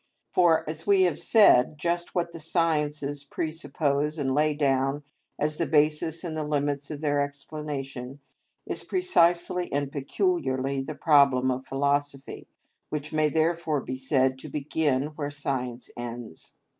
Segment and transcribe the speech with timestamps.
[0.31, 5.03] For, as we have said, just what the sciences presuppose and lay down
[5.37, 8.19] as the basis and the limits of their explanation,
[8.65, 12.47] is precisely and peculiarly the problem of philosophy,
[12.89, 16.53] which may therefore be said to begin where science ends.